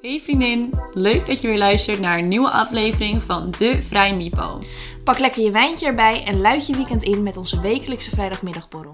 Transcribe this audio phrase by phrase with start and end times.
[0.00, 4.58] Hey vriendin, leuk dat je weer luistert naar een nieuwe aflevering van De Vrij Mipo.
[5.04, 8.92] Pak lekker je wijntje erbij en luid je weekend in met onze wekelijkse vrijdagmiddagborrel.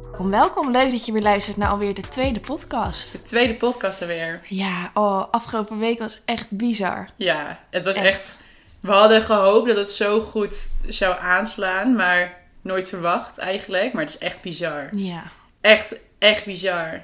[0.00, 0.70] Welkom, welkom.
[0.70, 3.12] Leuk dat je weer luistert naar alweer de tweede podcast.
[3.12, 4.40] De tweede podcast alweer.
[4.48, 7.08] Ja, oh, afgelopen week was echt bizar.
[7.16, 8.06] Ja, het was Echt.
[8.06, 8.36] echt...
[8.80, 13.92] We hadden gehoopt dat het zo goed zou aanslaan, maar nooit verwacht eigenlijk.
[13.92, 14.88] Maar het is echt bizar.
[14.92, 15.22] Ja.
[15.60, 17.02] Echt, echt bizar.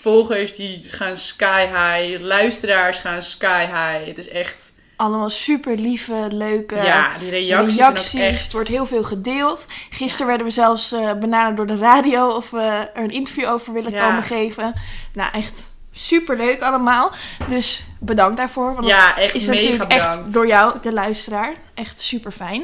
[0.00, 4.06] Volgers die gaan sky high, luisteraars gaan sky high.
[4.06, 4.72] Het is echt...
[4.96, 8.10] Allemaal super lieve, leuke ja, die reacties, reacties.
[8.10, 8.42] zijn ook echt...
[8.42, 9.66] Het wordt heel veel gedeeld.
[9.90, 12.60] Gisteren werden we zelfs eh benaderd door de radio of we
[12.94, 14.06] er een interview over willen Ja.
[14.08, 14.72] komen geven.
[15.12, 17.12] Nou, echt super leuk allemaal.
[17.48, 18.74] Dus bedankt daarvoor.
[18.74, 20.18] Want Ja, echt is mega natuurlijk bedankt.
[20.18, 21.52] echt door jou, de luisteraar.
[21.74, 22.62] Echt super fijn.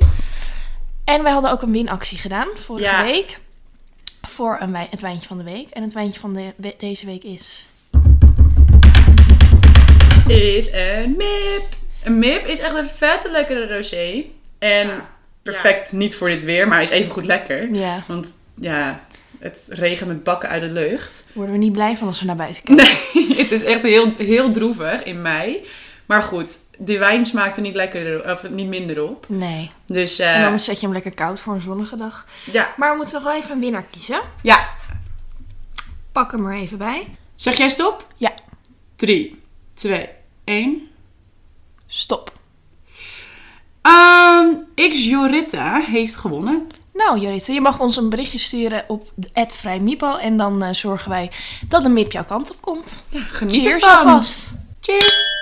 [1.05, 3.03] En wij hadden ook een winactie gedaan vorige Ja.
[3.03, 3.39] week.
[4.37, 5.69] Voor een het wijntje van de week.
[5.71, 7.67] En het wijntje van de, we- deze week is...
[10.27, 11.65] is een MIP.
[12.05, 14.25] Een MIP is echt een vette lekkere rosé.
[14.59, 14.91] En
[15.43, 17.75] perfect niet voor dit weer, maar hij is even goed lekker.
[17.75, 19.01] Ja, Want ja,
[19.39, 21.27] het regent met bakken uit de lucht.
[21.33, 22.85] worden we niet blij van als we naar buiten kijken.
[23.15, 25.65] Nee, het is echt heel, heel droevig in mei.
[26.07, 29.25] Maar goed, de wijn smaakt er niet, lekker, of niet minder op.
[29.29, 29.71] Nee.
[29.87, 32.27] Dus eh, En dan zet je hem lekker koud voor een zonnige dag.
[32.53, 32.75] ja.
[32.77, 34.21] Maar we moeten nog wel even een winnaar kiezen.
[34.43, 34.69] ja,
[36.13, 37.17] Pak hem er even bij.
[37.35, 38.07] zeg jij stop?
[38.17, 38.33] Ja.
[38.97, 39.43] 3,
[39.75, 40.09] 2,
[40.45, 40.89] 1.
[41.87, 42.33] Stop.
[43.83, 46.67] Ehm X Jorita heeft gewonnen.
[46.93, 49.13] Nou, Jorite, je mag ons een berichtje sturen op
[49.49, 51.31] @vrijmipo en dan eh, zorgen wij
[51.69, 53.03] dat een mip jouw kant op komt.
[53.09, 54.07] Ja, geniet Cheers ervan.
[54.07, 54.55] alvast.
[54.81, 55.36] Cheers.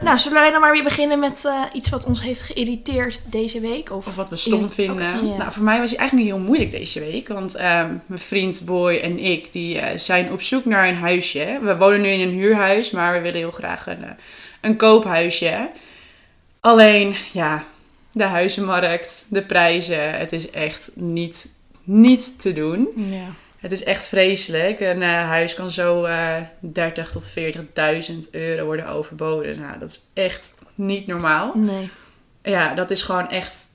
[0.00, 3.60] Nou, zullen wij dan maar weer beginnen met eh, iets wat ons heeft geïrriteerd deze
[3.60, 3.90] week?
[3.90, 5.36] Of, Of wat we stom vinden.
[5.36, 7.28] Nou, voor mij was hij eigenlijk niet heel moeilijk deze week.
[7.28, 11.58] Want ehm, mijn vriend Boy en ik die, eh, zijn op zoek naar een huisje.
[11.62, 14.10] We wonen nu in een huurhuis, maar we willen heel graag een, eh,
[14.60, 15.70] een koophuisje.
[16.60, 17.64] Alleen, ja,
[18.12, 21.52] de huizenmarkt, de prijzen, het is echt niet,
[21.84, 22.88] niet te doen.
[22.96, 23.34] Ja.
[23.58, 24.80] Het is echt vreselijk.
[24.80, 27.32] Een eh, huis kan zo eh 30 tot
[28.10, 29.60] 40.000 euro worden overboden.
[29.60, 31.90] Nou, dat is echt niet normaal Nee.
[32.42, 33.66] ja, dat is gewoon echt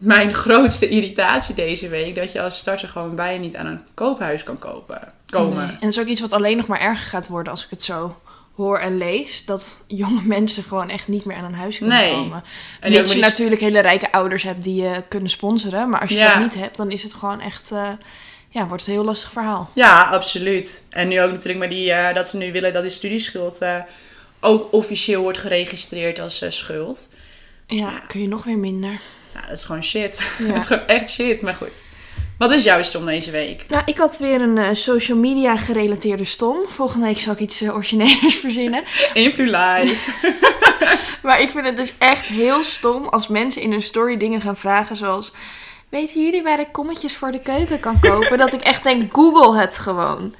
[0.00, 2.14] mijn grootste irritatie deze week.
[2.14, 5.56] Dat je als starter gewoon bijna niet aan een koophuis kan kopen, komen.
[5.56, 5.66] nee.
[5.66, 7.82] En dat is ook iets wat alleen nog maar erger gaat worden als ik het
[7.82, 8.20] zo
[8.54, 9.44] hoor en lees.
[9.44, 12.12] Dat jonge mensen gewoon echt niet meer aan een huis kunnen Nee.
[12.12, 12.42] komen.
[12.80, 15.88] En Mits je die- natuurlijk hele rijke ouders hebt die je kunnen sponsoren.
[15.88, 16.32] Maar als je Ja.
[16.32, 17.72] dat niet hebt, dan is het gewoon echt...
[17.72, 17.88] eh,
[18.52, 19.70] ja, wordt het een heel lastig verhaal.
[19.74, 20.86] Ja, absoluut.
[20.90, 23.76] En nu ook natuurlijk met die, eh, dat ze nu willen dat die studieschuld eh,
[24.40, 27.14] ook officieel wordt geregistreerd als eh, schuld.
[27.66, 29.00] Ja, kun je nog weer minder.
[29.34, 30.18] Nou, dat is gewoon shit.
[30.38, 30.46] Ja.
[30.46, 31.82] dat is gewoon echt shit, maar goed.
[32.38, 33.64] Wat is jouw stom deze week?
[33.68, 36.56] Nou, ik had weer een social media gerelateerde stom.
[36.68, 38.84] Volgende week zal ik iets origineels verzinnen.
[39.12, 40.10] Invloed live.
[41.22, 44.56] Maar ik vind het dus echt heel stom als mensen in hun story dingen gaan
[44.56, 45.32] vragen zoals...
[45.90, 48.38] Weten jullie waar ik kommetjes voor de keuken kan kopen?
[48.38, 50.34] dat ik echt denk, google het gewoon.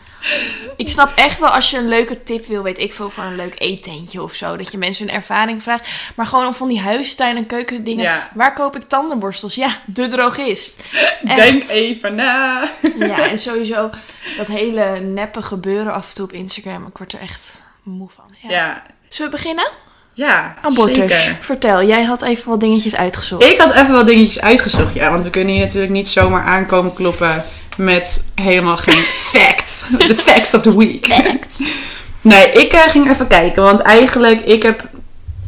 [0.77, 3.37] Ik snap echt wel als je een leuke tip wil, weet ik veel, voor een
[3.37, 4.57] leuk eetentje of zo.
[4.57, 5.89] Dat je mensen hun ervaring vraagt.
[6.17, 8.03] Maar gewoon om van die huistuin- en keukendingen.
[8.05, 8.31] Ja.
[8.35, 9.55] Waar koop ik tandenborstels?
[9.55, 10.83] Ja, de drogist.
[11.25, 11.37] Echt.
[11.37, 12.71] Denk even na.
[12.99, 13.91] Ja, en sowieso
[14.37, 16.87] dat hele neppe gebeuren af en toe op Instagram.
[16.87, 18.35] Ik word er echt moe van.
[18.39, 18.51] Ja.
[18.51, 19.69] Ja, Zullen we beginnen?
[20.27, 20.97] Ja Abortus.
[20.97, 21.37] zeker.
[21.41, 23.45] Vertel, jij had even wat dingetjes uitgezocht.
[23.45, 25.11] Ik had even wat dingetjes uitgezocht, ja.
[25.11, 27.45] Want we kunnen hier natuurlijk niet zomaar aankomen kloppen
[27.77, 29.87] met helemaal geen facts.
[29.99, 31.07] The facts of the week.
[32.21, 33.63] Nee, ik eh, ging even kijken.
[33.63, 34.89] Want eigenlijk, ik heb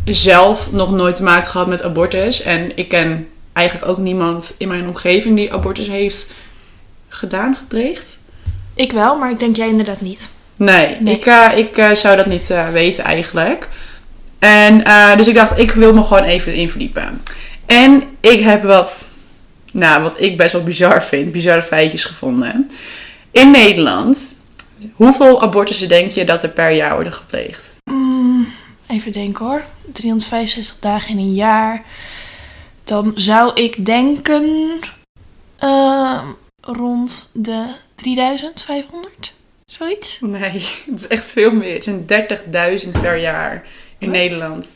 [0.05, 2.43] zelf nog nooit te maken gehad met abortus.
[2.43, 6.33] En ik ken eigenlijk ook niemand in mijn omgeving die abortus heeft
[7.09, 8.19] gedaan, gepleegd.
[8.75, 10.29] Ik wel, maar ik denk jij inderdaad niet.
[10.57, 11.15] Nee, Nee.
[11.15, 13.69] ik, eh, ik eh, zou dat niet weten eigenlijk.
[14.43, 17.23] En eh, dus ik dacht, ik wil me gewoon even in verdiepen.
[17.67, 19.09] En ik heb wat,
[19.73, 22.71] nou, wat ik best wel bizar vind, bizarre feitjes gevonden.
[23.31, 24.35] In Nederland,
[24.95, 27.75] hoeveel abortussen denk je dat er per jaar worden gepleegd?
[27.85, 28.49] Mm,
[28.87, 29.63] even denken hoor.
[29.93, 31.85] 365 dagen in een jaar.
[32.85, 34.79] Dan zou ik denken
[35.59, 36.27] ehm,
[36.61, 39.33] rond de 3500.
[39.67, 40.19] Zoiets.
[40.21, 41.75] Nee, het is echt veel meer.
[41.75, 43.65] Het zijn 30.000 per jaar
[44.03, 44.19] in Wat?
[44.19, 44.69] Nederland.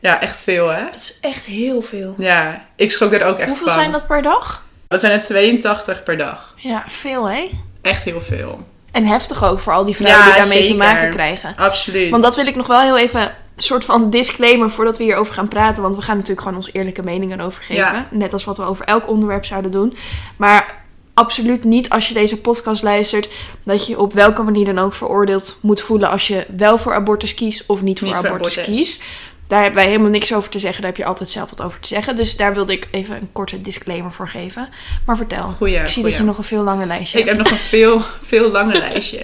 [0.00, 0.84] Ja, echt veel hè?
[0.84, 2.14] Dat is echt heel veel.
[2.18, 3.76] Ja, ik schrok daar ook echt Hoeveel van.
[3.76, 4.64] zijn dat per dag?
[4.88, 6.54] Dat zijn er 82 per dag.
[6.56, 7.50] Ja, veel hè?
[7.82, 8.66] Echt heel veel.
[8.92, 11.54] En heftig ook voor al die vrouwen Ja, die daarmee te maken krijgen.
[11.56, 12.10] Absoluut.
[12.10, 15.34] Want dat wil ik nog wel heel even een soort van disclaimer voordat we hierover
[15.34, 15.82] gaan praten.
[15.82, 17.82] Want we gaan natuurlijk gewoon onze eerlijke meningen over geven.
[17.82, 18.06] Ja.
[18.10, 19.96] Net als wat we over elk onderwerp zouden doen.
[20.36, 20.81] Maar
[21.14, 23.28] absoluut niet als je deze podcast luistert
[23.64, 27.34] dat je op welke manier dan ook veroordeeld moet voelen als je wel voor abortus
[27.34, 29.02] kiest of niet voor, Niet voor abortus, kiest.
[29.46, 30.80] Daar hebben wij helemaal niks over te zeggen.
[30.82, 32.16] Daar heb je altijd zelf wat over te zeggen.
[32.16, 34.68] Dus daar wilde ik even een korte disclaimer voor geven.
[35.06, 35.48] Maar vertel.
[35.48, 37.36] Goeie, ik zie dat je nog een veel langer lijstje Ik hebt.
[37.36, 39.18] heb nog een veel, veel langer lijstje.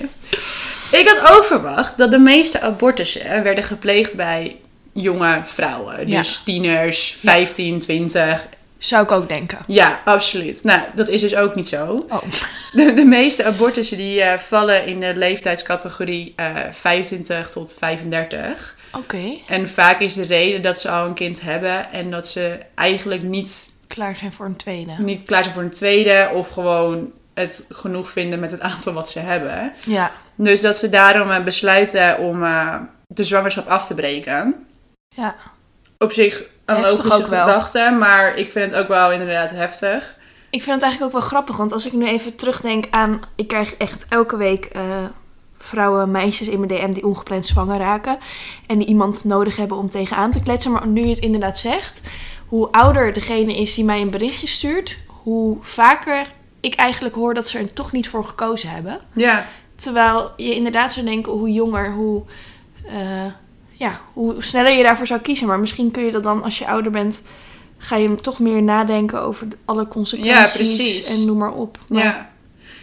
[0.92, 4.56] Ik had ook verwacht dat de meeste abortussen werden gepleegd bij
[4.92, 6.08] jonge vrouwen.
[6.08, 6.18] Ja.
[6.18, 8.48] Dus tieners, 15, 20.
[8.78, 9.58] Zou ik ook denken.
[9.66, 10.64] Ja, absoluut.
[10.64, 12.06] Nou, dat is dus ook niet zo.
[12.08, 12.22] Oh,
[12.72, 18.76] De, de meeste abortussen die eh, vallen in de leeftijdscategorie eh 25 tot 35.
[18.92, 19.34] oké.
[19.48, 23.22] En vaak is de reden dat ze al een kind hebben en dat ze eigenlijk
[23.22, 24.92] niet, Klaar zijn voor een tweede.
[24.98, 29.10] niet klaar zijn voor een tweede of gewoon het genoeg vinden met het aantal wat
[29.10, 29.72] ze hebben.
[29.86, 30.12] Ja.
[30.34, 32.40] Dus dat ze daarom eh, besluiten om
[33.06, 34.66] de zwangerschap af te breken.
[35.08, 35.36] Ja.
[35.98, 37.46] Op zich een logische ook wel.
[37.46, 40.16] gedachte, maar ik vind het ook wel inderdaad heftig.
[40.50, 43.20] Ik vind het eigenlijk ook wel grappig, want als ik nu even terugdenk aan...
[43.34, 44.82] Ik krijg echt elke week eh,
[45.58, 48.18] vrouwen, meisjes in mijn DM die ongepland zwanger raken.
[48.66, 50.72] En die iemand nodig hebben om tegenaan te kletsen.
[50.72, 52.00] Maar nu je het inderdaad zegt,
[52.46, 54.98] hoe ouder degene is die mij een berichtje stuurt...
[55.06, 56.26] hoe vaker
[56.60, 59.00] ik eigenlijk hoor dat ze er toch niet voor gekozen hebben.
[59.12, 62.22] Ja, Terwijl je inderdaad zou denken, hoe jonger, hoe,
[62.86, 63.24] eh,
[63.78, 65.46] ja, hoe sneller je daarvoor zou kiezen.
[65.46, 67.22] Maar misschien kun je dat dan, als je ouder bent,
[67.78, 70.52] ga je toch meer nadenken over alle consequenties.
[70.52, 71.18] precies.
[71.18, 71.78] En noem maar op.
[71.88, 72.30] Maar ja.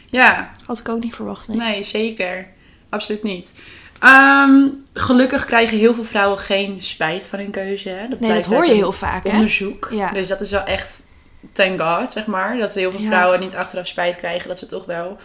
[0.09, 1.57] Ja, had ik ook niet verwacht, nee.
[1.57, 2.47] nee, zeker.
[2.89, 3.61] Absoluut niet.
[3.99, 7.89] Ehm, gelukkig krijgen heel veel vrouwen geen spijt van hun keuze.
[7.89, 8.07] Hè?
[8.19, 9.33] Nee, dat hoor je heel vaak, hè?
[9.33, 9.87] onderzoek.
[9.91, 10.11] Ja.
[10.11, 11.03] Dus dat is wel echt
[11.53, 12.57] thank God, zeg maar.
[12.57, 13.07] Dat heel veel Ja.
[13.07, 15.17] vrouwen niet achteraf spijt krijgen dat ze toch wel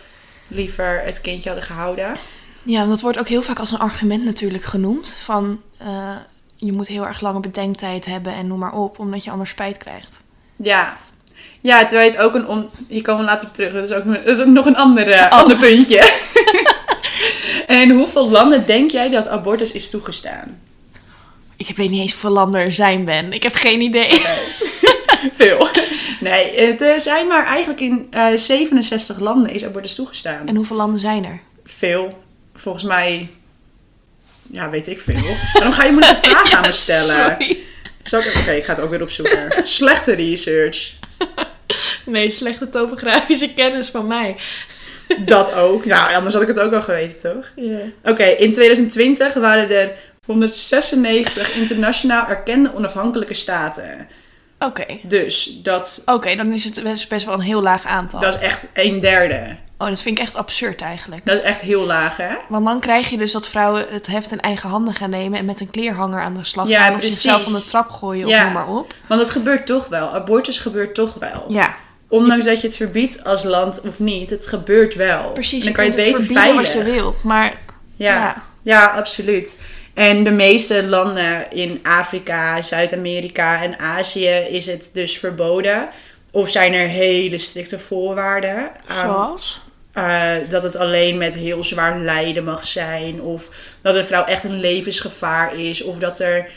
[0.48, 2.12] liever het kindje hadden gehouden.
[2.62, 5.10] Ja, dat wordt ook heel vaak als een argument natuurlijk genoemd.
[5.22, 6.16] Van, eh,
[6.56, 9.78] je moet heel erg lange bedenktijd hebben en noem maar op, omdat je anders spijt
[9.78, 10.20] krijgt.
[10.56, 10.96] Ja.
[11.60, 12.46] Ja, terwijl je het ook een...
[12.46, 12.68] On...
[12.88, 13.72] Hier komen we later op terug.
[13.72, 15.38] Dat is ook, dat is ook nog een ander, eh, Oh.
[15.38, 15.98] ander puntje.
[17.66, 20.58] en in hoeveel landen denk jij dat abortus is toegestaan?
[21.56, 23.32] Ik weet niet eens hoeveel landen er zijn, Ben.
[23.32, 24.10] Ik heb geen idee.
[25.32, 25.68] Veel.
[26.20, 30.48] Nee, er zijn maar eigenlijk in eh 67 landen is abortus toegestaan.
[30.48, 31.40] En hoeveel landen zijn er?
[31.64, 32.18] Veel.
[32.60, 33.28] Volgens mij...
[34.46, 35.36] Ja, weet ik veel.
[35.52, 37.36] Waarom ga je moeilijke vragen aan me stellen?
[37.38, 37.58] Sorry.
[38.02, 38.34] Zal ik...
[38.36, 39.66] Oké, ik ga het ook weer opzoeken.
[39.66, 40.92] Slechte research.
[42.04, 44.36] Nee, slechte topografische kennis van mij.
[45.26, 45.84] Dat ook.
[45.84, 47.52] Nou, anders had ik het ook wel geweten, toch?
[48.04, 49.92] Oké, in 2020 waren er
[50.26, 54.08] 196 internationaal erkende onafhankelijke staten.
[54.58, 54.86] Oké.
[55.02, 58.20] Dus dat, Oké, dan is het best, best wel een heel laag aantal.
[58.20, 59.56] dat is echt een derde.
[59.80, 61.26] Oh, dat vind ik echt absurd eigenlijk.
[61.26, 62.28] Dat is echt heel laag, hè?
[62.48, 65.44] Want dan krijg je dus dat vrouwen het heft in eigen handen gaan nemen en
[65.44, 66.92] met een kleerhanger aan de slag Ja, gaan.
[66.94, 67.20] Of precies.
[67.20, 68.36] zichzelf van de trap gooien Ja.
[68.38, 68.94] of noem maar op.
[69.08, 70.14] Want het gebeurt toch wel.
[70.14, 71.44] Abortus gebeurt toch wel.
[71.48, 71.74] Ja,
[72.08, 75.30] Ondanks dat je het verbiedt als land of niet, het gebeurt wel.
[75.30, 75.52] precies.
[75.52, 76.74] En Je dan kan je het het beter verbieden veilig.
[76.74, 77.22] wat je wilt.
[77.22, 77.54] Maar
[77.96, 78.14] Ja.
[78.14, 78.42] Ja.
[78.62, 78.86] ja.
[78.86, 79.60] absoluut.
[79.94, 85.88] En de meeste landen in Afrika, Zuid-Amerika en Azië is het dus verboden.
[86.32, 89.60] Of zijn er hele strikte voorwaarden aan zoals?
[89.92, 93.20] Eh, dat het alleen met heel zwaar lijden mag zijn.
[93.22, 93.48] Of
[93.80, 95.82] dat een vrouw echt een levensgevaar is.
[95.82, 96.50] Of dat er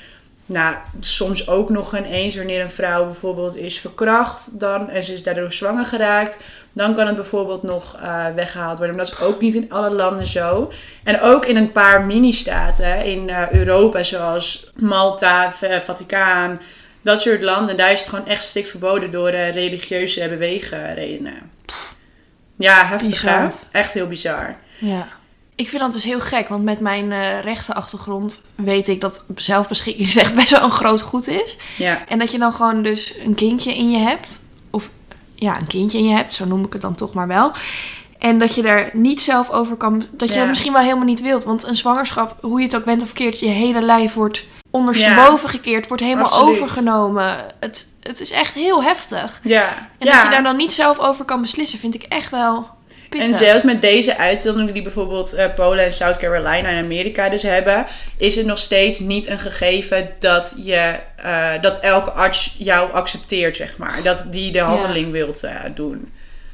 [0.45, 5.24] nou, soms ook nog ineens wanneer een vrouw bijvoorbeeld is verkracht dan, en ze is
[5.24, 6.38] daardoor zwanger geraakt.
[6.74, 8.95] Dan kan het bijvoorbeeld nog eh, weggehaald worden.
[8.95, 10.71] Maar dat is ook niet in alle landen zo.
[11.03, 15.51] En ook in een paar mini-staten in eh, Europa, zoals Malta,
[15.84, 16.62] Vaticaan,
[17.01, 17.77] dat soort landen.
[17.77, 21.51] Daar is het gewoon echt strikt verboden door religieuze beweegredenen.
[22.63, 23.39] Ja, heftig Bizar.
[23.39, 23.50] hè?
[23.72, 24.55] Echt heel bizar.
[24.79, 25.08] Ja.
[25.55, 30.13] Ik vind dat dus heel gek, want met mijn eh rechtenachtergrond weet ik dat zelfbeschikking
[30.24, 31.58] echt best wel een groot goed is.
[31.77, 34.41] Ja, En dat je dan gewoon dus een kindje in je hebt.
[34.70, 34.89] Of
[35.36, 37.51] ja, een kindje in je hebt, zo noem ik het dan toch maar wel.
[38.20, 40.05] En dat je daar niet zelf over kan.
[40.12, 40.39] Dat je Ja.
[40.39, 41.43] dat misschien wel helemaal niet wilt.
[41.43, 45.50] Want een zwangerschap, hoe je het ook bent of keert, je hele lijf wordt ondersteboven
[45.50, 46.50] gekeerd, wordt helemaal Absoluut.
[46.62, 47.36] overgenomen.
[47.60, 49.39] Het, het is echt heel heftig.
[49.43, 49.89] ja.
[49.98, 50.15] En ja.
[50.15, 52.69] dat je daar dan niet zelf over kan beslissen, vind ik echt wel
[53.10, 53.39] pittig.
[53.39, 57.43] En zelfs met deze uitzonderingen die bijvoorbeeld eh, Polen en South Carolina in Amerika dus
[57.43, 57.86] hebben,
[58.17, 63.55] is het nog steeds niet een gegeven dat, je, eh, dat elke arts jou accepteert,
[63.55, 64.00] zeg maar.
[64.03, 66.12] Dat die de handeling wilt eh, doen.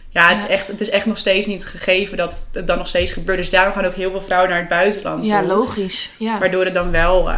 [0.10, 0.46] Ja, het, Ja.
[0.46, 3.38] Is echt, het is echt nog steeds niet gegeven dat het dan nog steeds gebeurt.
[3.38, 6.12] Dus daarom gaan ook heel veel vrouwen naar het buitenland Ja, toe, logisch.
[6.18, 6.40] Ja.
[6.40, 7.30] Waardoor het dan wel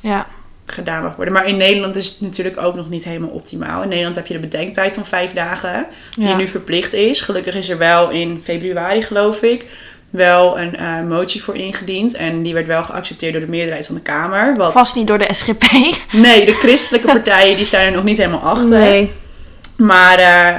[0.00, 0.26] ja.
[0.72, 1.34] Gedaan mag worden.
[1.34, 3.82] Maar in Nederland is het natuurlijk ook nog niet helemaal optimaal.
[3.82, 6.36] In Nederland heb je de bedenktijd van vijf dagen, die Ja.
[6.36, 7.20] nu verplicht is.
[7.20, 9.66] Gelukkig is er wel in februari, geloof ik,
[10.10, 12.14] wel een eh, motie voor ingediend.
[12.14, 14.54] En die werd wel geaccepteerd door de meerderheid van de Kamer.
[14.56, 14.72] Wat...
[14.72, 15.62] Vast niet door de SGP.
[16.12, 19.08] Nee, de christelijke partijen die zijn er nog niet helemaal achter.
[19.76, 20.58] Maar eh,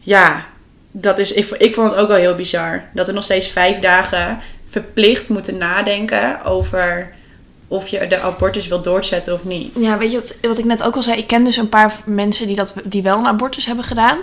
[0.00, 0.46] ja,
[0.90, 2.82] dat is, ik, ik vond het ook wel heel bizar.
[2.94, 4.40] Dat we nog steeds vijf dagen
[4.70, 7.10] verplicht moeten nadenken over
[7.72, 9.78] of je de abortus wil doorzetten of niet.
[9.80, 11.18] Ja, weet je wat, wat ik net ook al zei?
[11.18, 14.18] Ik ken dus een paar mensen die, dat, die wel een abortus hebben gedaan.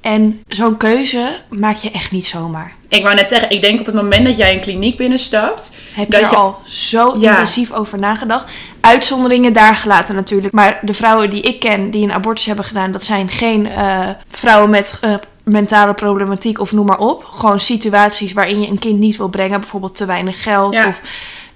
[0.00, 2.72] En zo'n keuze maak je echt niet zomaar.
[2.88, 6.10] Ik wou net zeggen, ik denk op het moment dat jij een kliniek binnenstapt, Heb
[6.10, 7.28] Dat je er je- al zo Ja.
[7.30, 8.52] intensief over nagedacht?
[8.80, 10.54] Uitzonderingen daar gelaten natuurlijk.
[10.54, 14.08] Maar de vrouwen die ik ken die een abortus hebben gedaan, dat zijn geen eh,
[14.30, 17.24] vrouwen met eh, mentale problematiek of noem maar op.
[17.24, 20.86] Gewoon situaties waarin je een kind niet wil brengen, bijvoorbeeld te weinig geld Ja.
[20.88, 21.02] of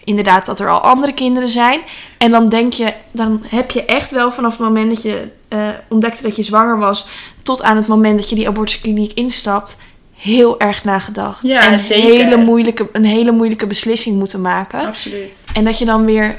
[0.04, 1.80] inderdaad dat er al andere kinderen zijn.
[2.18, 5.58] En dan denk je, dan heb je echt wel vanaf het moment dat je eh,
[5.88, 7.06] ontdekte dat je zwanger was,
[7.42, 9.76] tot aan het moment dat je die abortuskliniek instapt,
[10.16, 11.46] heel erg nagedacht.
[11.46, 12.10] Ja, en zeker.
[12.10, 14.86] Hele moeilijke, een hele moeilijke beslissing moeten maken.
[14.86, 15.44] absoluut.
[15.52, 16.36] En dat je dan weer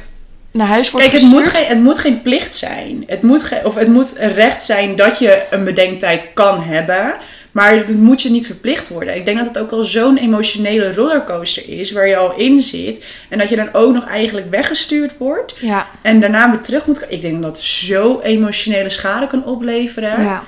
[0.52, 3.04] naar huis wordt Kijk, het moet, geen, het moet geen plicht zijn.
[3.08, 7.14] Het moet, ge- of het moet een recht zijn dat je een bedenktijd kan hebben.
[7.56, 9.16] Maar het moet je niet verplicht worden.
[9.16, 13.06] Ik denk dat het ook al zo'n emotionele rollercoaster is waar je al in zit.
[13.30, 15.56] En dat je dan ook nog eigenlijk weggestuurd wordt.
[15.62, 17.06] Ja, En daarna weer terug moet.
[17.10, 20.22] Ik denk dat dat zo emotionele schade kan opleveren.
[20.24, 20.44] ja.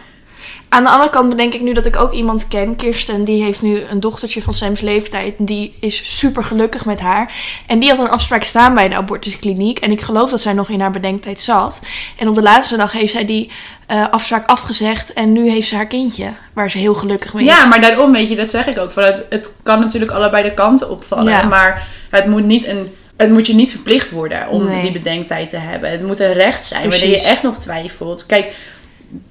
[0.69, 3.61] Aan de andere kant bedenk ik nu dat ik ook iemand ken, Kirsten, die heeft
[3.61, 5.35] nu een dochtertje van Sam's leeftijd.
[5.37, 7.33] En die is super gelukkig met haar.
[7.67, 9.79] En die had een afspraak staan bij de abortuskliniek.
[9.79, 11.81] En ik geloof dat zij nog in haar bedenktijd zat.
[12.17, 13.51] En op de laatste dag heeft zij die
[13.88, 15.13] afspraak afgezegd.
[15.13, 17.50] En nu heeft ze haar kindje, waar ze heel gelukkig mee is.
[17.58, 18.91] Ja, maar daarom weet je, dat zeg ik ook.
[18.91, 21.32] Van het, het kan natuurlijk allebei de kanten opvallen.
[21.32, 21.44] Ja.
[21.44, 24.82] Maar het moet, niet een, het moet je niet verplicht worden om Nee.
[24.82, 25.91] die bedenktijd te hebben.
[25.91, 27.22] Het moet een recht zijn wanneer Precies.
[27.24, 28.25] je echt nog twijfelt.
[28.25, 28.56] Kijk,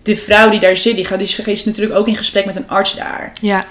[0.02, 2.68] de vrouw die daar zit, die gaat die is natuurlijk ook in gesprek met een
[2.68, 3.32] arts daar.
[3.40, 3.64] Ja,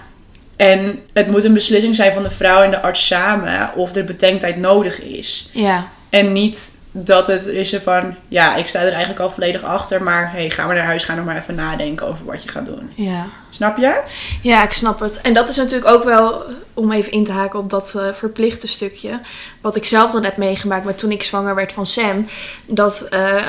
[0.56, 4.04] En het moet een beslissing zijn van de vrouw en de arts samen of de
[4.04, 5.50] bedenktijd nodig is.
[5.52, 5.88] ja.
[6.10, 10.32] En niet dat het is van, ja, ik sta er eigenlijk al volledig achter, maar
[10.32, 12.92] hey, ga maar naar huis, ga nog maar even nadenken over wat je gaat doen.
[12.96, 13.28] ja.
[13.50, 14.02] Snap je?
[14.42, 15.22] Ja, ik snap het.
[15.22, 18.68] En dat is natuurlijk ook wel, om even in te haken op dat eh, verplichte
[18.68, 19.20] stukje.
[19.62, 22.28] Wat ik zelf dan heb meegemaakt met toen ik zwanger werd van Sam.
[22.68, 23.44] Dat eh,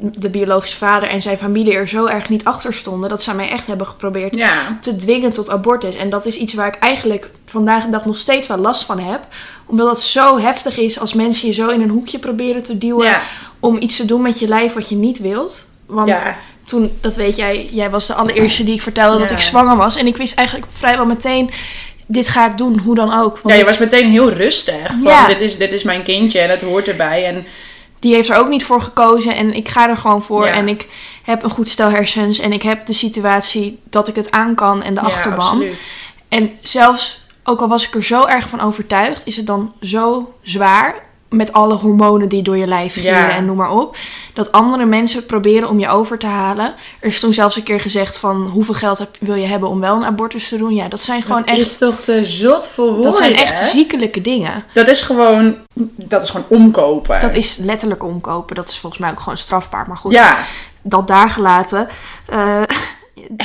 [0.00, 3.10] de biologische vader en zijn familie er zo erg niet achter stonden.
[3.10, 4.78] Dat zij mij echt hebben geprobeerd Ja.
[4.80, 5.96] te dwingen tot abortus.
[5.96, 8.98] En dat is iets waar ik eigenlijk vandaag de dag nog steeds wel last van
[8.98, 9.26] heb.
[9.66, 13.06] Omdat het zo heftig is als mensen je zo in een hoekje proberen te duwen.
[13.06, 13.20] Ja.
[13.60, 15.66] Om iets te doen met je lijf wat je niet wilt.
[15.86, 16.36] Want Ja.
[16.64, 19.96] toen, dat weet jij, jij was de allereerste die ik vertelde dat ik zwanger was.
[19.96, 21.50] En ik wist eigenlijk vrijwel meteen,
[22.06, 23.40] dit ga ik doen, hoe dan ook.
[23.44, 24.86] Ja, je dit- was meteen heel rustig.
[24.86, 25.26] Van, Ja.
[25.26, 27.24] dit, is, dit is mijn kindje en het hoort erbij.
[27.24, 27.46] En
[28.00, 30.46] Die heeft er ook niet voor gekozen en ik ga er gewoon voor.
[30.46, 30.52] Ja.
[30.52, 30.88] En ik
[31.22, 34.82] heb een goed stel hersens en ik heb de situatie dat ik het aan kan
[34.82, 35.46] en de ja, achterban.
[35.46, 35.96] absoluut.
[36.28, 40.32] En zelfs, ook al was ik er zo erg van overtuigd, is het dan zo
[40.42, 43.30] zwaar met alle hormonen die door je lijf gieren Ja.
[43.30, 43.96] en noem maar op.
[44.32, 46.74] Dat andere mensen proberen om je over te halen.
[47.00, 49.80] Er is toen zelfs een keer gezegd van hoeveel geld heb, wil je hebben om
[49.80, 50.74] wel een abortus te doen.
[50.74, 53.60] Ja, dat zijn gewoon dat echt, is toch te zot voor woorden, dat zijn echt
[53.60, 53.66] hè?
[53.66, 54.64] ziekelijke dingen.
[54.74, 55.56] Dat is gewoon,
[55.94, 57.20] dat is gewoon omkopen.
[57.20, 58.56] Dat is letterlijk omkopen.
[58.56, 59.84] Dat is volgens mij ook gewoon strafbaar.
[59.88, 60.36] Maar goed, Ja,
[60.82, 61.88] dat daar gelaten.
[62.26, 62.62] Eh,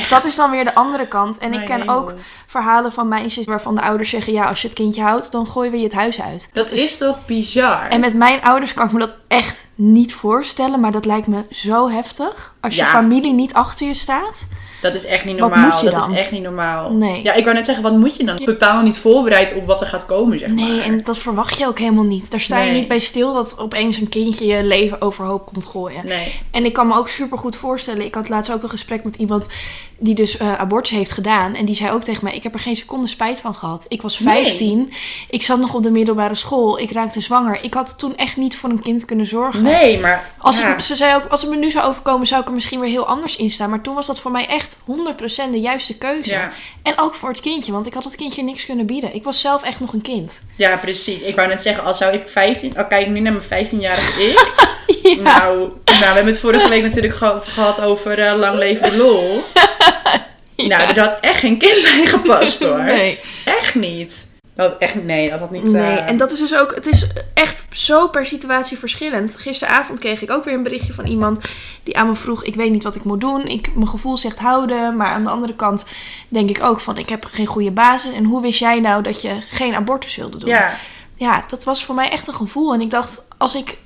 [0.08, 1.38] dat is dan weer de andere kant.
[1.38, 2.14] En ik Mijn ken ook
[2.46, 5.72] verhalen van meisjes waarvan de ouders zeggen: ja, als je het kindje houdt, dan gooien
[5.72, 6.48] we je het huis uit.
[6.52, 7.88] dat is toch bizar?
[7.88, 11.44] En met mijn ouders kan ik me dat echt niet voorstellen, maar dat lijkt me
[11.50, 12.54] zo heftig.
[12.60, 14.46] Als je familie niet achter je staat.
[14.84, 15.70] Dat is echt niet Wat normaal.
[15.70, 16.12] moet je dat dan?
[16.12, 16.90] is echt niet normaal.
[16.90, 17.22] Nee.
[17.22, 18.36] Ja, ik wou net zeggen, wat moet je dan?
[18.38, 20.84] Totaal niet voorbereid op wat er gaat komen, zeg Nee, maar.
[20.84, 22.30] en dat verwacht je ook helemaal niet.
[22.30, 22.80] Daar sta je Nee.
[22.80, 26.06] niet bij stil dat opeens een kindje je leven overhoop komt gooien.
[26.06, 26.40] Nee.
[26.50, 28.04] En ik kan me ook super goed voorstellen.
[28.04, 29.46] Ik had laatst ook een gesprek met iemand
[29.98, 31.54] die dus eh, abortus heeft gedaan.
[31.54, 33.84] En die zei ook tegen mij: Ik heb er geen seconde spijt van gehad.
[33.88, 34.44] Ik was Nee.
[34.44, 34.92] 15.
[35.30, 36.78] Ik zat nog op de middelbare school.
[36.78, 37.58] Ik raakte zwanger.
[37.62, 39.62] Ik had toen echt niet voor een kind kunnen zorgen.
[39.62, 40.30] Nee, maar...
[40.38, 40.74] Als, ja.
[40.74, 42.90] het, ze zei ook, als het me nu zou overkomen, zou ik er misschien weer
[42.90, 43.70] heel anders in staan.
[43.70, 44.76] Maar toen was dat voor mij echt
[45.46, 46.30] 100% de juiste keuze.
[46.30, 46.52] Ja.
[46.82, 49.14] En ook voor het kindje, want ik had het kindje niks kunnen bieden.
[49.14, 50.40] Ik was zelf echt nog een kind.
[50.56, 51.20] Ja, precies.
[51.20, 52.78] Ik wou net zeggen, als zou ik 15...
[52.78, 54.22] Oh, kijk nu naar mijn 15-jarige
[55.02, 55.20] ik.
[55.20, 58.96] Nou, nou, we hebben het vorige week natuurlijk ge- gehad over eh, lang leven de
[60.56, 60.66] lol.
[60.68, 62.82] Nou, er had echt geen kind bij gepast hoor.
[62.82, 63.18] Nee.
[63.44, 64.32] Echt niet.
[64.54, 65.62] Dat echt, nee, dat had niet...
[65.62, 69.36] Nee, eh, en dat is dus ook, het is echt zo per situatie verschillend.
[69.36, 71.44] Gisteravond kreeg ik ook weer een berichtje van iemand
[71.82, 73.46] die aan me vroeg: Ik weet niet wat ik moet doen.
[73.46, 75.86] Ik, mijn gevoel zegt houden, maar aan de andere kant
[76.28, 78.12] denk ik ook van: Ik heb geen goede basis.
[78.12, 80.48] En hoe wist jij nou dat je geen abortus wilde doen?
[80.48, 80.76] Ja,
[81.14, 82.74] ja, dat was voor mij echt een gevoel.
[82.74, 83.76] En ik dacht: als ik,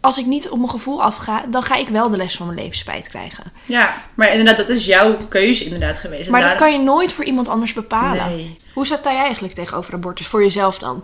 [0.00, 2.58] als ik niet op mijn gevoel afga, dan ga ik wel de les van mijn
[2.58, 3.52] leven spijt krijgen.
[3.66, 6.30] ja, maar inderdaad, dat is jouw keuze inderdaad geweest.
[6.30, 8.28] Maar dat kan je nooit voor iemand anders bepalen.
[8.28, 8.56] Nee.
[8.74, 10.26] Hoe staat jij eigenlijk tegenover abortus?
[10.26, 11.02] Voor jezelf dan?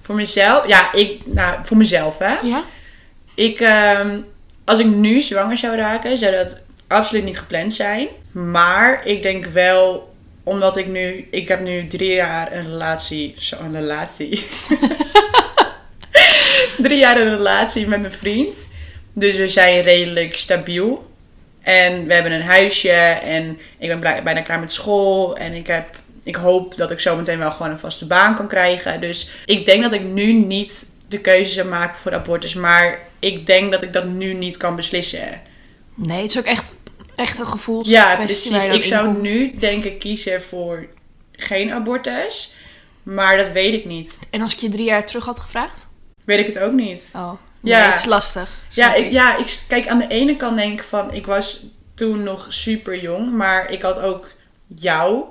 [0.00, 2.34] Voor mezelf, ja, ik, nou, voor mezelf hè.
[2.42, 2.62] Ja?
[3.34, 4.20] Ik, ehm,
[4.64, 8.08] als ik nu zwanger zou raken, zou dat absoluut niet gepland zijn.
[8.32, 13.56] Maar ik denk wel, omdat ik nu, ik heb nu drie jaar een relatie, zo
[13.60, 14.46] een relatie.
[16.88, 18.68] drie jaar een relatie met mijn vriend.
[19.12, 21.08] Dus we zijn redelijk stabiel.
[21.60, 22.90] En we hebben een huisje
[23.22, 25.36] en ik ben bijna klaar met school.
[25.36, 29.00] En ik, heb, ik hoop dat ik zometeen wel gewoon een vaste baan kan krijgen.
[29.00, 32.54] Dus ik denk dat ik nu niet de keuze zou maken voor abortus.
[32.54, 35.40] Maar ik denk dat ik dat nu niet kan beslissen.
[35.94, 36.76] Nee, het is ook echt,
[37.16, 37.88] echt een gevoels.
[37.88, 38.66] Ja, precies.
[38.66, 39.22] Ik zou komt.
[39.22, 40.86] nu denk ik kiezen voor
[41.32, 42.54] geen abortus.
[43.02, 44.18] Maar dat weet ik niet.
[44.30, 45.88] En als ik je drie jaar terug had gevraagd?
[46.30, 47.10] Weet ik het ook niet.
[47.14, 47.32] Oh.
[47.60, 47.88] Ja.
[47.90, 48.62] Het is lastig.
[48.68, 52.22] Ja, ik, ja ik, kijk, aan de ene kant denk ik van, ik was toen
[52.22, 54.28] nog super jong, maar ik had ook
[54.66, 55.24] jou,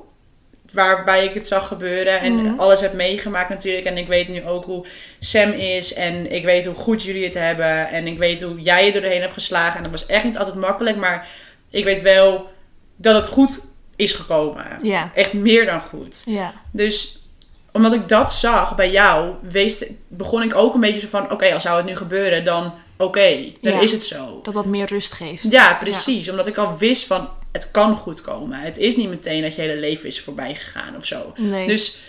[0.74, 2.60] waarbij ik het zag gebeuren en Mhm.
[2.60, 3.86] alles heb meegemaakt natuurlijk.
[3.86, 4.86] En ik weet nu ook hoe
[5.20, 8.86] Sam is en ik weet hoe goed jullie het hebben en ik weet hoe jij
[8.86, 9.78] je doorheen hebt geslagen.
[9.78, 11.28] En dat was echt niet altijd makkelijk, maar
[11.70, 12.50] ik weet wel
[12.96, 14.66] dat het goed is gekomen.
[14.82, 16.24] Ja, Echt meer dan goed.
[16.26, 16.54] ja.
[16.72, 17.19] Dus
[17.80, 21.54] omdat ik dat zag bij jou, wees, begon ik ook een beetje zo van: oké,
[21.54, 23.80] als zou het nu gebeuren, dan oké, dan Ja.
[23.80, 24.40] is het zo.
[24.44, 25.52] Dat dat meer rust geeft.
[25.52, 26.30] Ja, precies.
[26.30, 28.60] Omdat ik al wist van: het kan goed komen.
[28.60, 31.34] Het is niet meteen dat je hele leven is voorbij gegaan of zo.
[31.36, 31.68] Nee.
[31.68, 32.00] Dus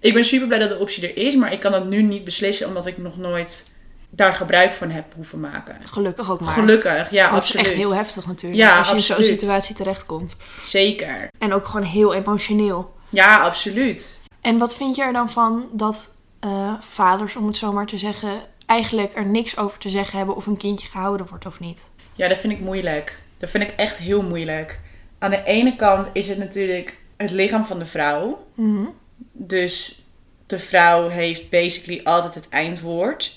[0.00, 2.24] ik ben super blij dat de optie er is, maar ik kan dat nu niet
[2.24, 3.76] beslissen omdat ik nog nooit
[4.10, 5.76] daar gebruik van heb hoeven maken.
[5.84, 6.54] Gelukkig ook maar.
[6.54, 7.66] Gelukkig, ja, Want het is absoluut.
[7.66, 8.60] echt heel heftig natuurlijk.
[8.62, 9.40] Ja, als je in zo'n absoluut.
[9.40, 10.32] situatie terechtkomt.
[10.62, 11.28] Zeker.
[11.38, 12.94] En ook gewoon heel emotioneel.
[13.08, 14.20] Ja, absoluut.
[14.40, 17.98] En wat vind je er dan van dat eh, vaders, om het zo maar te
[17.98, 18.30] zeggen,
[18.66, 21.82] eigenlijk er niks over te zeggen hebben of een kindje gehouden wordt of niet?
[22.14, 23.18] Ja, dat vind ik moeilijk.
[23.38, 24.80] Dat vind ik echt heel moeilijk.
[25.18, 28.46] Aan de ene kant is het natuurlijk het lichaam van de vrouw.
[28.54, 28.84] Mhm.
[29.32, 30.02] Dus
[30.46, 33.36] de vrouw heeft basically altijd het eindwoord.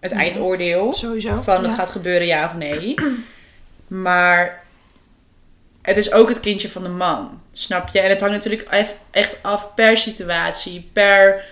[0.00, 0.16] Het Ja.
[0.16, 0.92] eindoordeel.
[0.92, 1.42] Sowieso.
[1.42, 1.76] Van het ja.
[1.76, 2.94] gaat gebeuren ja of nee.
[3.86, 4.64] Maar
[5.88, 7.40] het is ook het kindje van de man.
[7.52, 8.00] Snap je?
[8.00, 8.68] En het hangt natuurlijk
[9.10, 11.44] echt af per situatie, per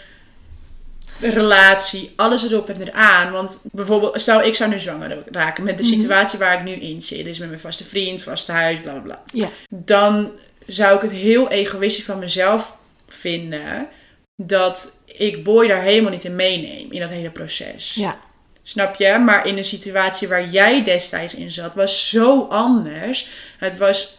[1.21, 3.33] relatie, alles erop en eraan.
[3.33, 5.93] Want bijvoorbeeld, stel ik zou nu zwanger raken met de Mhm.
[6.01, 7.25] situatie waar ik nu in zit.
[7.25, 9.23] Dus met mijn vaste vriend, vaste huis, bla bla bla.
[9.33, 9.49] Ja.
[9.69, 10.31] Dan
[10.67, 12.77] zou ik het heel egoïstisch van mezelf
[13.09, 13.89] vinden
[14.37, 17.95] dat ik Boy daar helemaal niet in meeneem in dat hele proces.
[17.95, 18.19] Ja.
[18.63, 19.19] Snap je?
[19.19, 23.29] Maar in de situatie waar jij destijds in zat, was zo anders.
[23.59, 24.17] Het was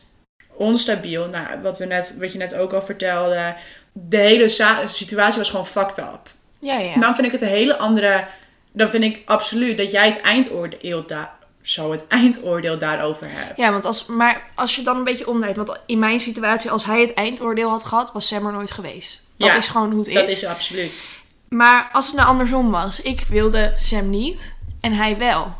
[0.57, 1.27] onstabiel.
[1.27, 3.55] Nou, wat, we net, wat je net ook al vertelde.
[3.91, 4.49] De hele
[4.85, 6.19] situatie was gewoon fucked up.
[6.59, 6.99] Ja, ja.
[6.99, 8.27] Dan vind ik het een hele andere...
[8.71, 13.57] Dan vind ik absoluut dat jij het eindoordeel, daar zo het eindoordeel daarover hebt.
[13.57, 16.85] Ja, want als, maar als je dan een beetje omdraait, want in mijn situatie, als
[16.85, 19.23] hij het eindoordeel had gehad, was Sam er nooit geweest.
[19.37, 20.41] Dat Ja, is gewoon hoe het Dat is.
[20.41, 21.07] is absoluut.
[21.49, 25.55] Maar als het nou andersom was, ik wilde Sam niet en hij wel.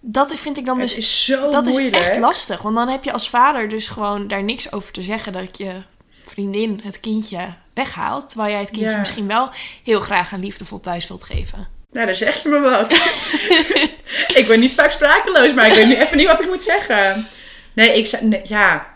[0.00, 1.96] Dat vind ik dan dus is zo Dat moeilijk.
[1.96, 2.62] is echt lastig.
[2.62, 5.82] Want dan heb je als vader dus gewoon daar niks over te zeggen dat je
[6.26, 7.38] vriendin het kindje
[7.74, 8.28] weghaalt.
[8.28, 8.98] Terwijl jij het kindje Ja.
[8.98, 9.50] misschien wel
[9.84, 11.68] heel graag een liefdevol thuis wilt geven.
[11.92, 12.92] Nou, daar zeg je me wat.
[14.40, 17.28] ik ben niet vaak sprakeloos, maar ik weet nu even niet wat ik moet zeggen.
[17.72, 18.86] Nee, ik nee, ja,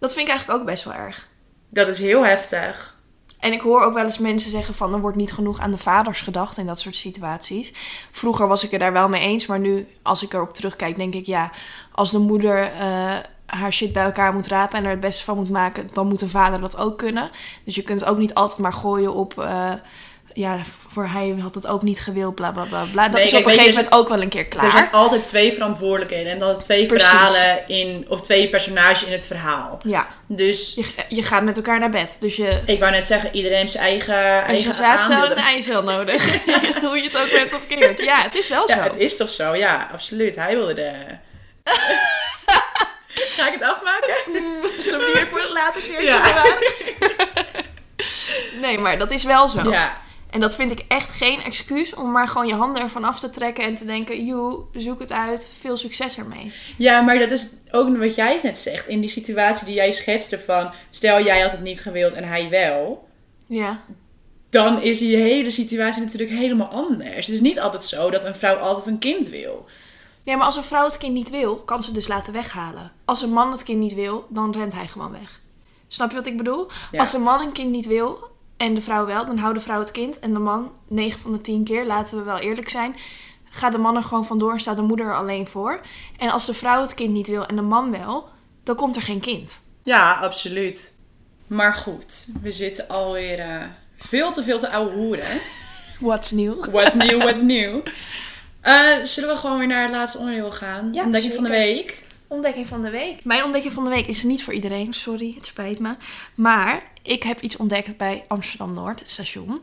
[0.00, 1.28] Dat vind ik eigenlijk ook best wel erg.
[1.70, 2.91] dat is heel heftig.
[3.42, 5.78] En ik hoor ook wel eens mensen zeggen van er wordt niet genoeg aan de
[5.78, 7.72] vaders gedacht in dat soort situaties.
[8.10, 11.14] Vroeger was ik er daar wel mee eens, maar nu als ik erop terugkijk denk
[11.14, 11.50] ik ja,
[11.92, 15.36] als de moeder eh, haar shit bij elkaar moet rapen en er het beste van
[15.36, 17.30] moet maken, dan moet een vader dat ook kunnen.
[17.64, 19.72] Dus je kunt ook niet altijd maar gooien op eh,
[20.34, 22.84] ja, voor hij had het ook niet gewild, bla bla bla.
[22.92, 23.02] bla.
[23.02, 24.64] Dat Nee, is kijk, op een gegeven moment ook wel een keer klaar.
[24.64, 27.08] Er zijn altijd twee verantwoordelijkheden en dan twee Precies.
[27.08, 29.80] verhalen in, of twee personages in het verhaal.
[29.86, 32.16] Ja, Dus je, je gaat met elkaar naar bed.
[32.20, 35.30] Dus je, ik wou net zeggen, iedereen heeft zijn eigen, en eigen je zaadcel en
[35.30, 36.44] een eicel nodig.
[36.84, 38.00] Hoe je het ook bent of keert.
[38.00, 38.74] Ja, het is wel zo.
[38.74, 39.54] Ja, het is toch zo?
[39.54, 40.36] Ja, absoluut.
[40.36, 40.90] Hij wilde de...
[43.36, 44.14] Ga ik het afmaken?
[44.76, 46.44] Zullen we die weer voor een later keertje Ja.
[48.60, 49.70] Nee, maar dat is wel zo.
[49.70, 50.00] Ja.
[50.32, 53.30] En dat vind ik echt geen excuus om maar gewoon je handen ervan af te
[53.30, 56.52] trekken en te denken, joe, zoek het uit, veel succes ermee.
[56.78, 58.88] ja, maar dat is ook wat jij net zegt.
[58.88, 60.70] In die situatie die jij schetste van...
[60.90, 63.08] Stel, jij had het niet gewild en hij wel.
[63.46, 63.82] Ja.
[64.50, 67.26] Dan is die hele situatie natuurlijk helemaal anders.
[67.26, 69.66] Het is niet altijd zo dat een vrouw altijd een kind wil.
[70.22, 72.92] Ja, maar als een vrouw het kind niet wil, kan ze dus laten weghalen.
[73.04, 75.40] Als een man het kind niet wil, dan rent hij gewoon weg.
[75.88, 76.66] Snap je wat ik bedoel?
[76.90, 76.98] Ja.
[76.98, 79.78] Als een man een kind niet wil en de vrouw wel, dan houdt de vrouw
[79.78, 80.18] het kind.
[80.18, 82.96] En de man, 9 van de 10 keer, laten we wel eerlijk zijn,
[83.50, 85.80] gaat de man er gewoon vandoor en staat de moeder er alleen voor.
[86.18, 88.28] En als de vrouw het kind niet wil en de man wel,
[88.62, 89.62] dan komt er geen kind.
[89.82, 90.98] Ja, absoluut.
[91.46, 93.62] Maar goed, we zitten alweer eh,
[93.96, 95.26] veel te veel te ouwe hoeren.
[96.00, 96.64] What's new?
[96.72, 97.80] What's new, what's new.
[98.60, 100.92] Eh, zullen we gewoon weer naar het laatste onderdeel gaan?
[100.92, 102.02] Ja, Ontdekking van de week.
[102.26, 103.24] ontdekking van de week.
[103.24, 105.94] Mijn ontdekking van de week is niet voor iedereen, sorry, het spijt me.
[106.34, 109.60] Maar ik heb iets ontdekt bij Amsterdam Noord, het station.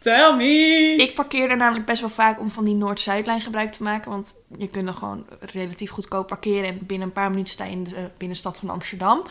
[0.00, 0.94] Tell me!
[0.96, 4.10] Ik parkeerde namelijk best wel vaak om van die Noord-Zuidlijn gebruik te maken.
[4.10, 6.64] Want je kunt er gewoon relatief goedkoop parkeren.
[6.68, 9.22] En binnen een paar minuten sta je in de binnenstad van Amsterdam.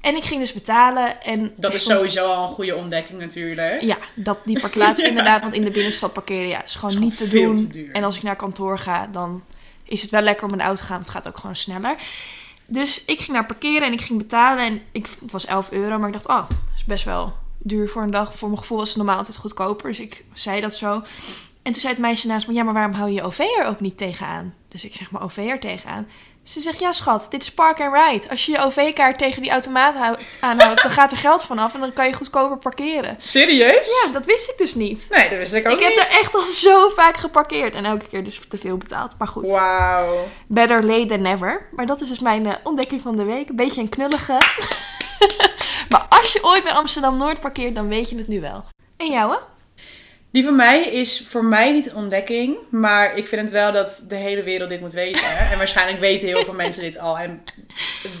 [0.00, 1.22] En ik ging dus betalen.
[1.22, 3.82] En Dat is stond- sowieso al een goede ontdekking natuurlijk.
[3.82, 5.42] Ja, dat, die parkeerplaats inderdaad.
[5.42, 7.68] Want in de binnenstad parkeren ja, is gewoon Is niet te gewoon doen.
[7.68, 9.44] te en als ik naar kantoor ga, dan
[9.84, 11.00] is het wel lekker om de auto te gaan.
[11.00, 11.96] Het gaat ook gewoon sneller.
[12.72, 14.64] Dus ik ging naar parkeren en ik ging betalen.
[14.64, 15.98] En ik, het was 11 euro.
[15.98, 18.34] Maar ik dacht, oh, dat is best wel duur voor een dag.
[18.34, 19.88] Voor mijn gevoel was het normaal altijd goedkoper.
[19.88, 21.02] Dus ik zei dat zo.
[21.62, 23.66] En toen zei het meisje naast me, ja, maar waarom hou je je OV er
[23.66, 24.54] ook niet tegenaan?
[24.68, 26.06] Dus ik zeg maar OV er tegenaan.
[26.44, 28.30] Ze zegt, ja schat, dit is park and ride.
[28.30, 31.80] Als je je OV-kaart tegen die automaat houdt, aanhoudt, dan gaat er geld vanaf en
[31.80, 33.14] dan kan je goedkoper parkeren.
[33.18, 34.02] Serieus?
[34.04, 35.06] Ja, dat wist ik dus niet.
[35.10, 35.98] Nee, dat wist ik ook ik heb niet.
[35.98, 39.14] er echt al zo vaak geparkeerd en elke keer dus te veel betaald.
[39.18, 40.28] Maar goed, Wauw.
[40.46, 41.68] better late than never.
[41.72, 43.48] Maar dat is dus mijn eh, ontdekking van de week.
[43.48, 44.32] Een beetje een knullige.
[45.90, 48.64] maar als je ooit bij Amsterdam-Noord parkeert, dan weet je het nu wel.
[48.96, 49.36] En jou, hè?
[50.32, 52.56] Die van mij is voor mij niet een ontdekking.
[52.70, 55.38] Maar ik vind het wel dat de hele wereld dit moet weten.
[55.52, 57.18] En waarschijnlijk weten heel veel mensen dit al.
[57.18, 57.44] En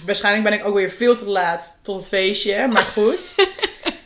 [0.06, 2.66] waarschijnlijk ben ik ook weer veel te laat tot het feestje.
[2.66, 3.34] Maar goed.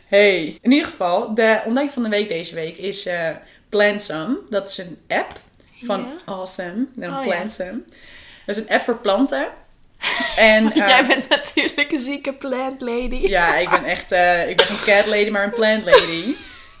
[0.07, 0.57] Hey.
[0.61, 3.29] In ieder geval, de ontdekking van de week deze week is eh
[3.69, 4.37] Plantsome.
[4.49, 5.39] Dat is een app
[5.83, 6.07] van.
[6.25, 6.85] Awesome.
[6.95, 7.31] Dan Oh, ja.
[7.31, 7.81] Plantsome.
[8.45, 9.47] Dat is een app voor planten.
[10.35, 13.15] En, Want eh, jij bent natuurlijk een zieke plant lady.
[13.15, 16.35] Ja, ik ben echt, eh, ik ben geen cat lady, maar een plant lady.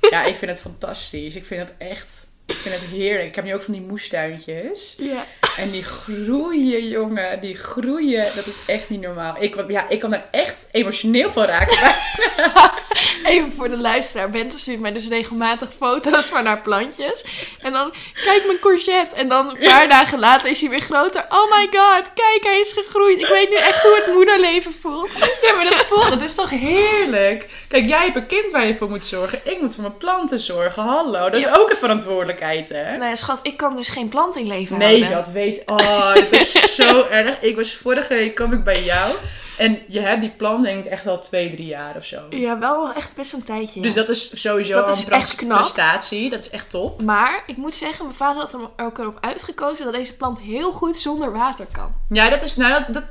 [0.09, 1.35] Ja, ik vind het fantastisch.
[1.35, 3.27] Ik vind het echt, ik vind het heerlijk.
[3.27, 4.95] Ik heb nu ook van die moestuintjes.
[4.97, 5.25] Ja.
[5.57, 8.25] En die groeien, jongen, die groeien.
[8.35, 9.35] Dat is echt niet normaal.
[9.39, 11.95] Ik, ja, ik kan er echt emotioneel van raken.
[13.31, 14.29] Even voor de luisteraar.
[14.29, 17.25] Bente stuurt mij dus regelmatig foto's van haar plantjes.
[17.61, 17.93] En dan,
[18.23, 19.15] kijk mijn courgette.
[19.15, 21.25] En dan een paar dagen later is hij weer groter.
[21.29, 23.19] Oh my god, kijk, hij is gegroeid.
[23.19, 25.11] Ik weet nu echt hoe het moederleven voelt.
[25.41, 27.49] Ja, maar dat voelt, dat is toch heerlijk?
[27.67, 29.39] Kijk, jij hebt een kind waar je voor moet zorgen.
[29.43, 30.83] Ik moet voor mijn planten zorgen.
[30.83, 32.97] Hallo, dat is ook een verantwoordelijkheid, hè?
[32.97, 35.23] Nou ja, schat, ik kan dus geen plant in leven Nee, houden.
[35.23, 37.41] dat weet Oh, dat is zo erg.
[37.41, 39.15] Ik was vorige week kwam ik bij jou.
[39.57, 42.19] En je hebt die plant denk ik echt al twee, drie jaar of zo.
[42.29, 43.79] Ja, wel echt best een tijdje.
[43.79, 43.81] ja.
[43.85, 45.57] Dus dat is sowieso Dat is een echt knap.
[45.57, 46.29] prestatie.
[46.29, 47.01] Dat is echt top.
[47.01, 50.71] Maar ik moet zeggen, mijn vader had er ook erop uitgekozen dat deze plant heel
[50.71, 51.91] goed zonder water kan.
[52.09, 53.03] Ja, dat is, nou, dat, dat,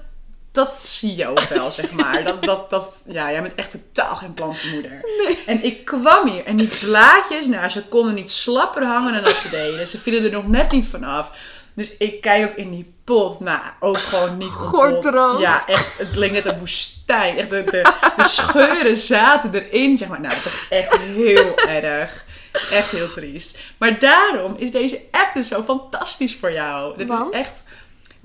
[0.57, 2.25] dat zie je ook wel, zeg maar.
[2.25, 5.05] Dat, dat, dat, ja, jij bent echt totaal geen plantenmoeder.
[5.47, 9.37] En ik kwam hier en die blaadjes, nou, ze konden niet slapper hangen dan dat
[9.37, 9.87] ze deden.
[9.87, 11.33] Ze vielen er nog net niet vanaf.
[11.75, 13.41] Dus ik kijk ook in die pot.
[13.41, 15.41] Nou, ook gewoon niet Gordroog.
[15.41, 15.99] Ja, echt.
[15.99, 17.39] Het leek net een woestijn.
[17.39, 20.21] Echt, de, de, de scheuren zaten erin, zeg maar.
[20.21, 22.25] Nou, dat was echt heel erg.
[22.71, 23.59] Echt heel triest.
[23.79, 26.97] Maar daarom is deze app dus zo fantastisch voor jou.
[26.97, 27.35] Dit Want?
[27.35, 27.65] is echt...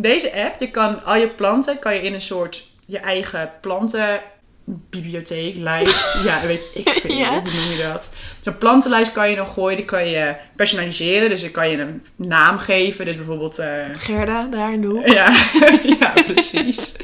[0.02, 5.56] Deze app, je kan al je planten kan je in een soort je eigen plantenbibliotheek,
[5.56, 7.30] lijst, ja, weet ik veel, Ja.
[7.30, 8.16] hoe noem je dat?
[8.40, 12.06] Zo'n plantenlijst kan je dan gooien, die kan je personaliseren, dus dan kan je een
[12.16, 15.08] naam geven, dus bijvoorbeeld, eh, Gerda, daar in de hoek.
[15.08, 15.34] ja,
[16.00, 16.96] ja, precies.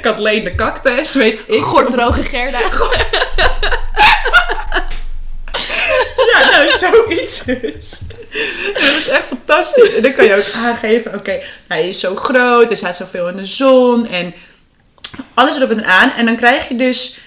[0.00, 1.60] Kathleen de cactus, weet ik.
[1.60, 2.58] Gorddroge Gerda.
[6.32, 8.00] Ja, nou, zoiets dus.
[8.72, 9.94] Dat is echt fantastisch.
[9.94, 13.36] En dan kan je ook aangeven, oké, hij is zo groot, hij staat zoveel in
[13.36, 14.34] de zon en
[15.34, 16.12] alles erop en aan.
[16.12, 17.18] En dan krijg je dus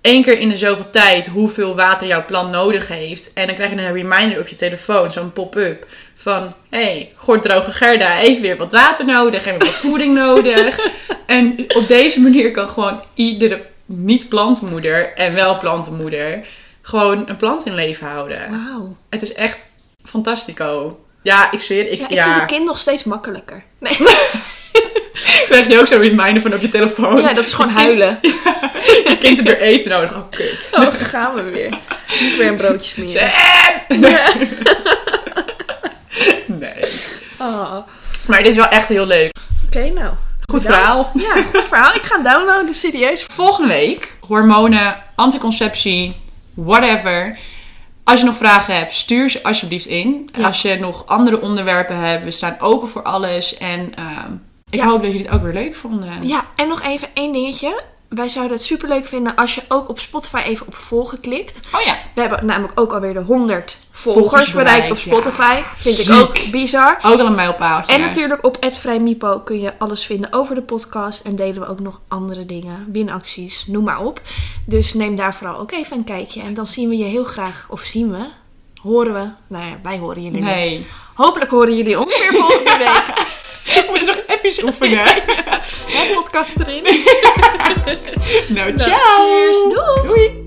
[0.00, 3.32] één keer in de zoveel tijd hoeveel water jouw plant nodig heeft.
[3.32, 7.72] En dan krijg je een reminder op je telefoon, zo'n pop-up van, hé, hey, gorddroge
[7.72, 10.78] Gerda heeft weer wat water nodig en wat voeding nodig.
[11.26, 16.44] En op deze manier kan gewoon iedere niet-plantenmoeder en wel plantenmoeder
[16.90, 18.50] gewoon een plant in leven houden.
[18.50, 18.96] Wauw.
[19.10, 19.66] Het is echt
[20.04, 21.00] fantastico.
[21.22, 23.62] Ja, ik zweer, ik, Ja, ja, ik vind het kind nog steeds makkelijker.
[23.78, 23.92] Nee.
[25.48, 27.20] krijg je ook zo'n reminder van op je telefoon.
[27.20, 28.18] Ja, dat is gewoon huilen.
[29.08, 30.14] Je kind heeft weer eten nodig.
[30.14, 30.70] Oh, kut.
[30.72, 31.78] Oh, gaan we weer.
[32.08, 33.32] Ik weer een broodje smeren.
[33.88, 34.00] Sam!
[36.46, 36.84] Nee.
[37.38, 37.76] Oh.
[38.26, 39.32] Maar het is wel echt heel leuk.
[39.66, 40.14] Oké, nou.
[40.50, 40.64] Goed Bedankt.
[40.64, 41.10] verhaal.
[41.14, 41.94] Ja, goed verhaal.
[41.94, 43.24] Ik ga hem downloaden, serieus.
[43.32, 46.16] Volgende week hormonen, anticonceptie,
[46.64, 47.38] whatever.
[48.04, 50.28] Als je nog vragen hebt, stuur ze alsjeblieft in.
[50.36, 50.46] Ja.
[50.46, 53.58] Als je nog andere onderwerpen hebt, we staan open voor alles.
[53.58, 54.32] En ehm,
[54.70, 54.86] ik Ja.
[54.86, 56.28] hoop dat jullie het ook weer leuk vonden.
[56.28, 57.82] Ja, en nog even één dingetje.
[58.10, 61.60] Wij zouden het super leuk vinden als je ook op Spotify even op volgen klikt.
[61.74, 65.02] Oh ja, We hebben namelijk ook alweer de 100 volgers, Volgers bereikt op ja.
[65.02, 65.60] Spotify.
[65.74, 66.98] Vind ik ook bizar.
[67.02, 67.92] ook al een mijlpaaltje.
[67.92, 71.24] En natuurlijk op @vrijmipo kun je alles vinden over de podcast.
[71.24, 74.20] En delen we ook nog andere dingen, winacties, noem maar op.
[74.66, 76.42] Dus neem daar vooral ook even een kijkje.
[76.42, 78.26] En dan zien we je heel graag, of zien we,
[78.82, 79.30] horen we.
[79.46, 80.86] Nou ja, wij horen jullie niet.
[81.14, 83.28] Hopelijk horen jullie ons weer volgende week.
[83.74, 85.04] We moeten nog even oefenen.
[86.14, 86.84] podcast erin.
[88.56, 89.16] Nou, Nou, ciao!
[89.16, 90.06] cheers, doei!
[90.06, 90.39] Doei!